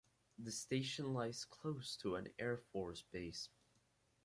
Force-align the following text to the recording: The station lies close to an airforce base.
The 0.39 0.51
station 0.51 1.13
lies 1.13 1.45
close 1.45 1.95
to 1.97 2.15
an 2.15 2.29
airforce 2.39 3.03
base. 3.11 3.49